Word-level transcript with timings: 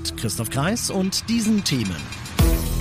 Mit 0.00 0.16
Christoph 0.16 0.48
Kreis 0.48 0.90
und 0.90 1.28
diesen 1.28 1.62
Themen. 1.62 1.94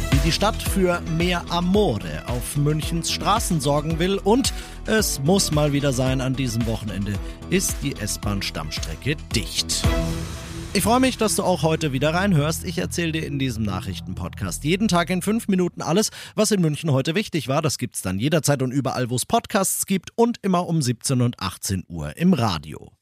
Wie 0.09 0.19
die 0.23 0.31
Stadt 0.31 0.63
für 0.63 1.01
mehr 1.17 1.43
Amore 1.51 2.25
auf 2.27 2.55
Münchens 2.55 3.11
Straßen 3.11 3.59
sorgen 3.59 3.99
will 3.99 4.19
und 4.19 4.53
es 4.85 5.19
muss 5.19 5.51
mal 5.51 5.73
wieder 5.73 5.91
sein 5.91 6.21
an 6.21 6.33
diesem 6.33 6.65
Wochenende, 6.65 7.15
ist 7.49 7.75
die 7.83 7.97
S-Bahn-Stammstrecke 7.97 9.17
dicht. 9.35 9.85
Ich 10.71 10.83
freue 10.83 11.01
mich, 11.01 11.17
dass 11.17 11.35
du 11.35 11.43
auch 11.43 11.61
heute 11.61 11.91
wieder 11.91 12.13
reinhörst. 12.13 12.63
Ich 12.63 12.77
erzähle 12.77 13.11
dir 13.11 13.27
in 13.27 13.37
diesem 13.37 13.63
Nachrichtenpodcast 13.63 14.63
jeden 14.63 14.87
Tag 14.87 15.09
in 15.09 15.21
fünf 15.21 15.49
Minuten 15.49 15.81
alles, 15.81 16.11
was 16.35 16.51
in 16.51 16.61
München 16.61 16.93
heute 16.93 17.15
wichtig 17.15 17.49
war. 17.49 17.61
Das 17.61 17.77
gibt's 17.77 18.01
dann 18.01 18.17
jederzeit 18.17 18.61
und 18.61 18.71
überall, 18.71 19.09
wo 19.09 19.17
es 19.17 19.25
Podcasts 19.25 19.85
gibt 19.85 20.11
und 20.15 20.37
immer 20.41 20.67
um 20.67 20.81
17 20.81 21.19
und 21.19 21.37
18 21.41 21.83
Uhr 21.89 22.15
im 22.15 22.33
Radio. 22.33 22.93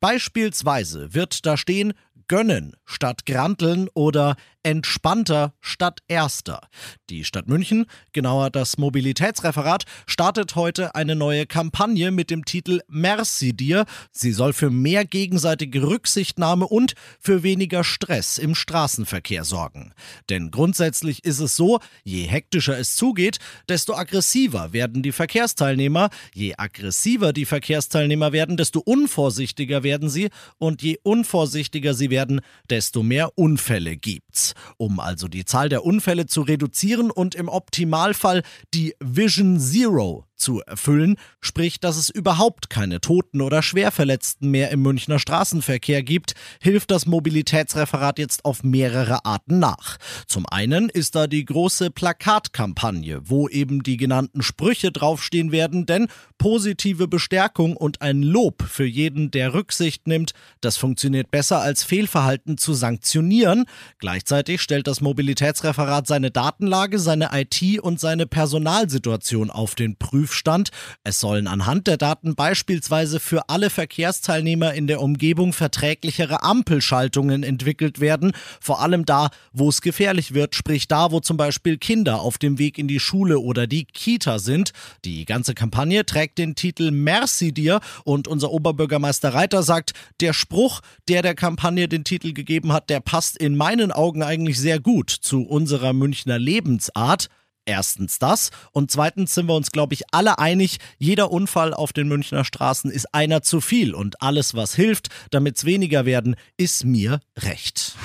Beispielsweise 0.00 1.14
wird 1.14 1.46
da 1.46 1.56
stehen 1.56 1.94
gönnen 2.28 2.76
statt 2.84 3.26
granteln 3.26 3.88
oder 3.94 4.36
entspannter 4.66 5.54
statt 5.60 6.00
erster. 6.08 6.60
Die 7.08 7.22
Stadt 7.22 7.46
München, 7.46 7.86
genauer 8.12 8.50
das 8.50 8.78
Mobilitätsreferat, 8.78 9.84
startet 10.08 10.56
heute 10.56 10.96
eine 10.96 11.14
neue 11.14 11.46
Kampagne 11.46 12.10
mit 12.10 12.30
dem 12.30 12.44
Titel 12.44 12.80
Merci 12.88 13.52
dir. 13.52 13.84
Sie 14.10 14.32
soll 14.32 14.52
für 14.52 14.70
mehr 14.70 15.04
gegenseitige 15.04 15.84
Rücksichtnahme 15.84 16.66
und 16.66 16.94
für 17.20 17.44
weniger 17.44 17.84
Stress 17.84 18.38
im 18.38 18.56
Straßenverkehr 18.56 19.44
sorgen. 19.44 19.92
Denn 20.30 20.50
grundsätzlich 20.50 21.24
ist 21.24 21.38
es 21.38 21.54
so, 21.54 21.78
je 22.02 22.24
hektischer 22.24 22.76
es 22.76 22.96
zugeht, 22.96 23.38
desto 23.68 23.94
aggressiver 23.94 24.72
werden 24.72 25.04
die 25.04 25.12
Verkehrsteilnehmer, 25.12 26.10
je 26.34 26.56
aggressiver 26.56 27.32
die 27.32 27.44
Verkehrsteilnehmer 27.44 28.32
werden, 28.32 28.56
desto 28.56 28.80
unvorsichtiger 28.80 29.84
werden 29.84 30.08
sie 30.08 30.28
und 30.58 30.82
je 30.82 30.98
unvorsichtiger 31.04 31.94
sie 31.94 32.10
werden, 32.10 32.40
desto 32.68 33.04
mehr 33.04 33.30
Unfälle 33.38 33.96
gibt's. 33.96 34.55
Um 34.76 35.00
also 35.00 35.28
die 35.28 35.44
Zahl 35.44 35.68
der 35.68 35.84
Unfälle 35.84 36.26
zu 36.26 36.42
reduzieren 36.42 37.10
und 37.10 37.34
im 37.34 37.48
Optimalfall 37.48 38.42
die 38.74 38.94
Vision 39.00 39.58
Zero 39.60 40.24
zu 40.36 40.60
erfüllen, 40.60 41.16
sprich, 41.40 41.80
dass 41.80 41.96
es 41.96 42.10
überhaupt 42.10 42.70
keine 42.70 43.00
Toten 43.00 43.40
oder 43.40 43.62
Schwerverletzten 43.62 44.50
mehr 44.50 44.70
im 44.70 44.82
Münchner 44.82 45.18
Straßenverkehr 45.18 46.02
gibt, 46.02 46.34
hilft 46.60 46.90
das 46.90 47.06
Mobilitätsreferat 47.06 48.18
jetzt 48.18 48.44
auf 48.44 48.62
mehrere 48.62 49.24
Arten 49.24 49.58
nach. 49.58 49.96
Zum 50.26 50.46
einen 50.46 50.88
ist 50.88 51.14
da 51.14 51.26
die 51.26 51.44
große 51.44 51.90
Plakatkampagne, 51.90 53.20
wo 53.24 53.48
eben 53.48 53.82
die 53.82 53.96
genannten 53.96 54.42
Sprüche 54.42 54.92
draufstehen 54.92 55.52
werden, 55.52 55.86
denn 55.86 56.08
positive 56.38 57.08
Bestärkung 57.08 57.76
und 57.76 58.02
ein 58.02 58.22
Lob 58.22 58.62
für 58.62 58.84
jeden, 58.84 59.30
der 59.30 59.54
Rücksicht 59.54 60.06
nimmt, 60.06 60.32
das 60.60 60.76
funktioniert 60.76 61.30
besser 61.30 61.60
als 61.60 61.82
Fehlverhalten 61.82 62.58
zu 62.58 62.74
sanktionieren. 62.74 63.64
Gleichzeitig 63.98 64.60
stellt 64.60 64.86
das 64.86 65.00
Mobilitätsreferat 65.00 66.06
seine 66.06 66.30
Datenlage, 66.30 66.98
seine 66.98 67.30
IT 67.32 67.80
und 67.80 68.00
seine 68.00 68.26
Personalsituation 68.26 69.50
auf 69.50 69.74
den 69.74 69.96
Prüf 69.96 70.25
Prüfstand. 70.26 70.70
Es 71.04 71.20
sollen 71.20 71.46
anhand 71.46 71.86
der 71.86 71.96
Daten 71.96 72.34
beispielsweise 72.34 73.20
für 73.20 73.48
alle 73.48 73.70
Verkehrsteilnehmer 73.70 74.74
in 74.74 74.88
der 74.88 75.00
Umgebung 75.00 75.52
verträglichere 75.52 76.42
Ampelschaltungen 76.42 77.44
entwickelt 77.44 78.00
werden, 78.00 78.32
vor 78.60 78.80
allem 78.80 79.04
da, 79.04 79.30
wo 79.52 79.68
es 79.68 79.80
gefährlich 79.80 80.34
wird, 80.34 80.56
sprich 80.56 80.88
da, 80.88 81.12
wo 81.12 81.20
zum 81.20 81.36
Beispiel 81.36 81.78
Kinder 81.78 82.20
auf 82.20 82.38
dem 82.38 82.58
Weg 82.58 82.76
in 82.76 82.88
die 82.88 82.98
Schule 82.98 83.38
oder 83.38 83.68
die 83.68 83.84
Kita 83.84 84.40
sind. 84.40 84.72
Die 85.04 85.24
ganze 85.26 85.54
Kampagne 85.54 86.04
trägt 86.04 86.38
den 86.38 86.56
Titel 86.56 86.90
Merci 86.90 87.52
dir 87.52 87.80
und 88.04 88.26
unser 88.26 88.50
Oberbürgermeister 88.50 89.32
Reiter 89.32 89.62
sagt, 89.62 89.92
der 90.20 90.32
Spruch, 90.32 90.80
der 91.08 91.22
der 91.22 91.36
Kampagne 91.36 91.86
den 91.86 92.02
Titel 92.02 92.32
gegeben 92.32 92.72
hat, 92.72 92.90
der 92.90 92.98
passt 92.98 93.36
in 93.36 93.56
meinen 93.56 93.92
Augen 93.92 94.24
eigentlich 94.24 94.58
sehr 94.58 94.80
gut 94.80 95.10
zu 95.10 95.42
unserer 95.42 95.92
Münchner 95.92 96.38
Lebensart. 96.38 97.28
Erstens 97.66 98.18
das 98.20 98.50
und 98.70 98.90
zweitens 98.92 99.34
sind 99.34 99.46
wir 99.46 99.54
uns, 99.54 99.72
glaube 99.72 99.94
ich, 99.94 100.04
alle 100.12 100.38
einig, 100.38 100.78
jeder 100.98 101.32
Unfall 101.32 101.74
auf 101.74 101.92
den 101.92 102.06
Münchner 102.06 102.44
Straßen 102.44 102.90
ist 102.90 103.12
einer 103.12 103.42
zu 103.42 103.60
viel 103.60 103.92
und 103.94 104.22
alles, 104.22 104.54
was 104.54 104.74
hilft, 104.74 105.08
damit 105.30 105.56
es 105.56 105.64
weniger 105.64 106.06
werden, 106.06 106.36
ist 106.56 106.84
mir 106.84 107.20
recht. 107.36 107.96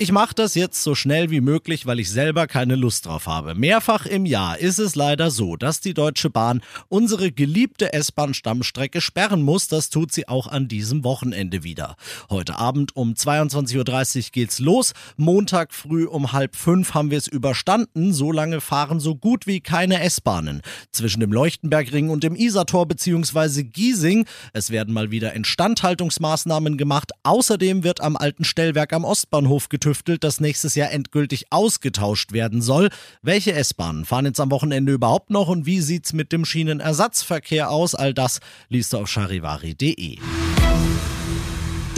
Ich 0.00 0.12
mache 0.12 0.32
das 0.32 0.54
jetzt 0.54 0.84
so 0.84 0.94
schnell 0.94 1.32
wie 1.32 1.40
möglich, 1.40 1.84
weil 1.84 1.98
ich 1.98 2.08
selber 2.08 2.46
keine 2.46 2.76
Lust 2.76 3.06
drauf 3.06 3.26
habe. 3.26 3.56
Mehrfach 3.56 4.06
im 4.06 4.26
Jahr 4.26 4.56
ist 4.56 4.78
es 4.78 4.94
leider 4.94 5.32
so, 5.32 5.56
dass 5.56 5.80
die 5.80 5.92
Deutsche 5.92 6.30
Bahn 6.30 6.60
unsere 6.88 7.32
geliebte 7.32 7.92
S-Bahn-Stammstrecke 7.92 9.00
sperren 9.00 9.42
muss. 9.42 9.66
Das 9.66 9.90
tut 9.90 10.12
sie 10.12 10.28
auch 10.28 10.46
an 10.46 10.68
diesem 10.68 11.02
Wochenende 11.02 11.64
wieder. 11.64 11.96
Heute 12.30 12.58
Abend 12.58 12.94
um 12.94 13.14
22.30 13.14 13.76
Uhr 13.76 14.30
geht's 14.30 14.60
los. 14.60 14.92
Montag 15.16 15.74
früh 15.74 16.06
um 16.06 16.30
halb 16.30 16.54
fünf 16.54 16.94
haben 16.94 17.10
wir 17.10 17.18
es 17.18 17.26
überstanden. 17.26 18.12
So 18.12 18.30
lange 18.30 18.60
fahren 18.60 19.00
so 19.00 19.16
gut 19.16 19.48
wie 19.48 19.58
keine 19.58 20.00
S-Bahnen. 20.00 20.62
Zwischen 20.92 21.18
dem 21.18 21.32
Leuchtenbergring 21.32 22.08
und 22.08 22.22
dem 22.22 22.36
Isartor 22.36 22.86
bzw. 22.86 23.64
Giesing. 23.64 24.26
Es 24.52 24.70
werden 24.70 24.94
mal 24.94 25.10
wieder 25.10 25.32
Instandhaltungsmaßnahmen 25.32 26.78
gemacht. 26.78 27.10
Außerdem 27.24 27.82
wird 27.82 28.00
am 28.00 28.16
alten 28.16 28.44
Stellwerk 28.44 28.92
am 28.92 29.04
Ostbahnhof 29.04 29.68
getüftelt 29.68 29.87
getüftelt, 29.88 30.22
das 30.22 30.40
nächstes 30.40 30.74
Jahr 30.74 30.90
endgültig 30.90 31.46
ausgetauscht 31.50 32.32
werden 32.32 32.60
soll. 32.60 32.90
Welche 33.22 33.52
S-Bahnen 33.52 34.04
fahren 34.04 34.26
jetzt 34.26 34.40
am 34.40 34.50
Wochenende 34.50 34.92
überhaupt 34.92 35.30
noch 35.30 35.48
und 35.48 35.64
wie 35.64 35.80
sieht's 35.80 36.12
mit 36.12 36.30
dem 36.30 36.44
Schienenersatzverkehr 36.44 37.70
aus? 37.70 37.94
All 37.94 38.12
das 38.12 38.40
liest 38.68 38.92
du 38.92 38.98
auf 38.98 39.08
charivari.de. 39.08 40.18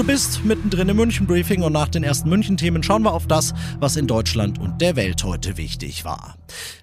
Du 0.01 0.07
bist 0.07 0.47
mittendrin 0.47 0.89
im 0.89 0.97
München-Briefing 0.97 1.61
und 1.61 1.75
nach 1.75 1.89
den 1.89 2.03
ersten 2.03 2.31
München-Themen 2.31 2.83
schauen 2.83 3.03
wir 3.03 3.13
auf 3.13 3.27
das, 3.27 3.53
was 3.81 3.97
in 3.97 4.07
Deutschland 4.07 4.59
und 4.59 4.81
der 4.81 4.97
Welt 4.97 5.23
heute 5.25 5.59
wichtig 5.59 6.07
war. 6.07 6.39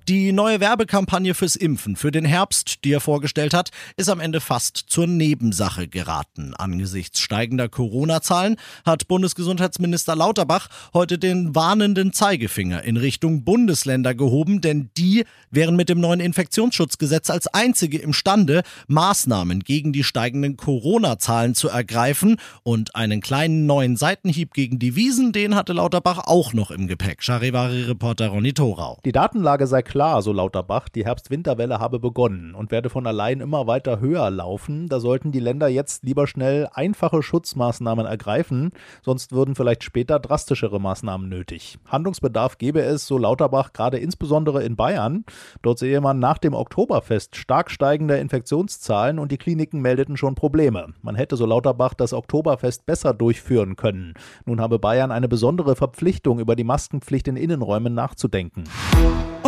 Die 0.08 0.32
neue 0.32 0.60
Werbekampagne 0.62 1.34
fürs 1.34 1.56
Impfen 1.56 1.96
für 1.96 2.12
den 2.12 2.24
Herbst, 2.24 2.86
die 2.86 2.94
er 2.94 3.02
vorgestellt 3.02 3.54
hat, 3.54 3.72
ist 3.98 4.08
am 4.08 4.22
Ende 4.22 4.40
fast 4.40 4.78
zur 4.78 5.08
Nebensache 5.08 5.88
geraten. 5.88 6.54
Angesichts 6.54 7.20
steigender 7.20 7.68
Corona-Zahlen 7.68 8.56
hat 8.86 9.08
Bundesgesundheitsminister 9.08 10.16
Lauterbach 10.16 10.70
heute 10.94 11.18
den 11.18 11.56
warnenden 11.56 12.14
Zeigefinger 12.14 12.84
in 12.84 12.96
Richtung 12.96 13.44
Bundesländer 13.44 14.16
gehoben, 14.16 14.62
denn 14.62 14.92
die 14.96 15.26
wären 15.52 15.76
mit 15.76 15.90
dem 15.90 16.00
neuen 16.00 16.22
Infektionsschutzgesetz 16.22 17.30
als 17.30 17.48
einzige 17.48 17.98
imstande, 17.98 18.62
Maßnahmen 18.88 19.62
gegen 19.62 19.92
die 19.92 20.04
steigenden 20.06 20.56
Corona-Zahlen 20.56 21.56
zu 21.56 21.68
ergreifen 21.68 22.38
und 22.64 22.96
ein 22.96 23.07
einen 23.12 23.22
kleinen 23.22 23.66
neuen 23.66 23.96
Seitenhieb 23.96 24.54
gegen 24.54 24.80
die 24.80 24.96
Wiesen, 24.96 25.32
den 25.32 25.56
hatte 25.56 25.72
Lauterbach 25.72 26.28
auch 26.28 26.54
noch 26.54 26.72
im 26.72 26.88
Gepäck. 26.88 27.24
Charivari-Reporter 27.24 28.28
Ronny 28.28 28.54
Thorau. 28.54 29.00
Die 29.06 29.14
Datenlage 29.14 29.66
sei 29.66 29.82
klar, 29.82 30.22
so 30.22 30.34
Lauterbach. 30.34 30.90
Die 30.90 31.06
Herbst-Winterwelle 31.06 31.80
habe 31.80 32.00
begonnen 32.00 32.54
und 32.54 32.70
werde 32.72 32.90
von 32.90 33.08
allein 33.08 33.40
immer 33.40 33.66
weiter 33.66 34.02
höher 34.02 34.30
laufen. 34.30 34.90
Da 34.90 35.00
sollten 35.00 35.32
die 35.32 35.40
Länder 35.40 35.70
jetzt 35.70 36.04
lieber 36.04 36.28
schnell 36.28 36.68
einfache 36.74 37.24
Schutzmaßnahmen 37.24 38.06
ergreifen, 38.06 38.72
sonst 39.02 39.32
würden 39.32 39.56
vielleicht 39.56 39.84
später 39.84 40.20
drastischere 40.20 40.82
Maßnahmen 40.82 41.30
nötig. 41.30 41.78
Handlungsbedarf 41.86 42.58
gäbe 42.58 42.82
es, 42.82 43.08
so 43.08 43.18
Lauterbach, 43.18 43.72
gerade 43.72 44.00
insbesondere 44.00 44.64
in 44.64 44.76
Bayern. 44.76 45.24
Dort 45.62 45.80
sehe 45.80 46.02
man 46.02 46.20
nach 46.20 46.40
dem 46.40 46.54
Oktoberfest 46.54 47.38
stark 47.38 47.72
steigende 47.72 48.18
Infektionszahlen 48.18 49.18
und 49.18 49.32
die 49.32 49.38
Kliniken 49.38 49.82
meldeten 49.82 50.18
schon 50.18 50.36
Probleme. 50.36 50.94
Man 51.02 51.16
hätte, 51.16 51.38
so 51.38 51.46
Lauterbach, 51.46 51.94
das 51.94 52.12
Oktoberfest 52.12 52.86
besser 52.86 52.97
besser 52.98 53.14
durchführen 53.14 53.76
können. 53.76 54.16
Nun 54.46 54.60
habe 54.60 54.80
Bayern 54.80 55.12
eine 55.12 55.28
besondere 55.28 55.76
Verpflichtung, 55.76 56.40
über 56.40 56.56
die 56.56 56.64
Maskenpflicht 56.64 57.28
in 57.28 57.36
Innenräumen 57.36 57.94
nachzudenken. 57.94 58.64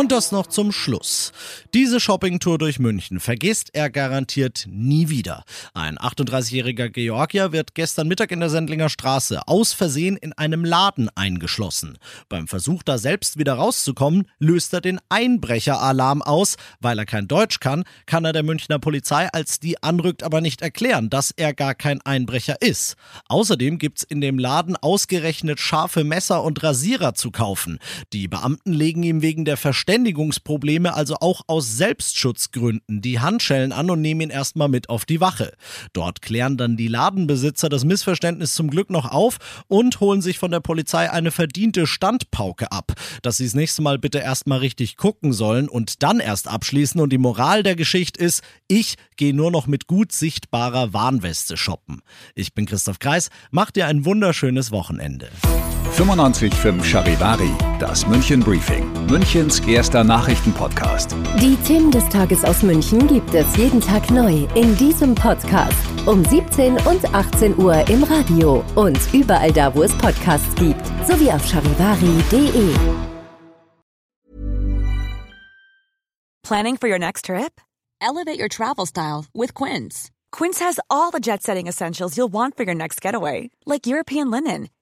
Und 0.00 0.12
das 0.12 0.32
noch 0.32 0.46
zum 0.46 0.72
Schluss. 0.72 1.30
Diese 1.74 2.00
Shoppingtour 2.00 2.56
durch 2.56 2.78
München 2.78 3.20
vergisst 3.20 3.74
er 3.74 3.90
garantiert 3.90 4.66
nie 4.66 5.10
wieder. 5.10 5.44
Ein 5.74 5.98
38-jähriger 5.98 6.88
Georgier 6.88 7.52
wird 7.52 7.74
gestern 7.74 8.08
Mittag 8.08 8.30
in 8.30 8.40
der 8.40 8.48
Sendlinger 8.48 8.88
Straße 8.88 9.46
aus 9.46 9.74
Versehen 9.74 10.16
in 10.16 10.32
einem 10.32 10.64
Laden 10.64 11.10
eingeschlossen. 11.16 11.98
Beim 12.30 12.48
Versuch, 12.48 12.82
da 12.82 12.96
selbst 12.96 13.38
wieder 13.38 13.52
rauszukommen, 13.52 14.26
löst 14.38 14.72
er 14.72 14.80
den 14.80 15.00
Einbrecheralarm 15.10 16.22
aus. 16.22 16.56
Weil 16.80 16.98
er 16.98 17.04
kein 17.04 17.28
Deutsch 17.28 17.60
kann, 17.60 17.84
kann 18.06 18.24
er 18.24 18.32
der 18.32 18.42
Münchner 18.42 18.78
Polizei, 18.78 19.28
als 19.30 19.60
die 19.60 19.82
anrückt, 19.82 20.22
aber 20.22 20.40
nicht 20.40 20.62
erklären, 20.62 21.10
dass 21.10 21.30
er 21.30 21.52
gar 21.52 21.74
kein 21.74 22.00
Einbrecher 22.00 22.62
ist. 22.62 22.96
Außerdem 23.28 23.76
gibt's 23.76 24.02
in 24.02 24.22
dem 24.22 24.38
Laden 24.38 24.76
ausgerechnet 24.76 25.60
scharfe 25.60 26.04
Messer 26.04 26.42
und 26.42 26.62
Rasierer 26.62 27.12
zu 27.12 27.30
kaufen. 27.30 27.78
Die 28.14 28.28
Beamten 28.28 28.72
legen 28.72 29.02
ihm 29.02 29.20
wegen 29.20 29.44
der 29.44 29.58
Verständigungsprobleme 29.90 30.94
also 30.94 31.16
auch 31.16 31.42
aus 31.48 31.76
Selbstschutzgründen 31.76 33.00
die 33.00 33.18
Handschellen 33.18 33.72
an 33.72 33.90
und 33.90 34.00
nehmen 34.00 34.20
ihn 34.20 34.30
erstmal 34.30 34.68
mit 34.68 34.88
auf 34.88 35.04
die 35.04 35.20
Wache. 35.20 35.52
Dort 35.92 36.22
klären 36.22 36.56
dann 36.56 36.76
die 36.76 36.86
Ladenbesitzer 36.86 37.68
das 37.68 37.84
Missverständnis 37.84 38.54
zum 38.54 38.70
Glück 38.70 38.90
noch 38.90 39.10
auf 39.10 39.38
und 39.66 39.98
holen 39.98 40.22
sich 40.22 40.38
von 40.38 40.52
der 40.52 40.60
Polizei 40.60 41.10
eine 41.10 41.32
verdiente 41.32 41.88
Standpauke 41.88 42.70
ab, 42.70 42.92
dass 43.22 43.38
sie 43.38 43.46
das 43.46 43.54
nächste 43.54 43.82
Mal 43.82 43.98
bitte 43.98 44.18
erstmal 44.18 44.60
richtig 44.60 44.96
gucken 44.96 45.32
sollen 45.32 45.68
und 45.68 46.04
dann 46.04 46.20
erst 46.20 46.46
abschließen. 46.46 47.00
Und 47.00 47.12
die 47.12 47.18
Moral 47.18 47.64
der 47.64 47.74
Geschichte 47.74 48.22
ist, 48.22 48.44
ich 48.68 48.94
gehe 49.16 49.34
nur 49.34 49.50
noch 49.50 49.66
mit 49.66 49.88
gut 49.88 50.12
sichtbarer 50.12 50.92
Warnweste 50.92 51.56
shoppen. 51.56 52.02
Ich 52.36 52.54
bin 52.54 52.66
Christoph 52.66 53.00
Kreis, 53.00 53.28
macht 53.50 53.74
dir 53.74 53.88
ein 53.88 54.04
wunderschönes 54.04 54.70
Wochenende. 54.70 55.30
95.5 56.00 56.82
Charivari, 56.82 57.50
das 57.78 58.06
München 58.06 58.40
Briefing, 58.40 58.90
Münchens 59.10 59.60
erster 59.60 60.02
Nachrichtenpodcast. 60.02 61.14
Die 61.38 61.56
Themen 61.56 61.90
des 61.90 62.08
Tages 62.08 62.42
aus 62.42 62.62
München 62.62 63.06
gibt 63.06 63.34
es 63.34 63.54
jeden 63.56 63.82
Tag 63.82 64.10
neu 64.10 64.46
in 64.54 64.74
diesem 64.78 65.14
Podcast. 65.14 65.76
Um 66.06 66.24
17 66.24 66.78
und 66.86 67.14
18 67.14 67.58
Uhr 67.58 67.86
im 67.90 68.02
Radio 68.04 68.64
und 68.76 68.98
überall 69.12 69.52
da, 69.52 69.74
wo 69.74 69.82
es 69.82 69.92
Podcasts 69.98 70.54
gibt, 70.54 70.80
sowie 71.06 71.30
auf 71.30 71.46
charivari.de. 71.46 72.74
Planning 76.42 76.78
for 76.78 76.88
your 76.88 76.98
next 76.98 77.26
trip? 77.26 77.60
Elevate 78.00 78.38
your 78.40 78.48
travel 78.48 78.86
style 78.86 79.26
with 79.34 79.52
Quince. 79.52 80.10
Quince 80.32 80.60
has 80.60 80.80
all 80.88 81.10
the 81.10 81.20
jet 81.20 81.42
setting 81.42 81.66
essentials 81.66 82.16
you'll 82.16 82.32
want 82.32 82.56
for 82.56 82.64
your 82.64 82.74
next 82.74 83.02
getaway, 83.02 83.50
like 83.66 83.86
European 83.86 84.30
linen, 84.30 84.70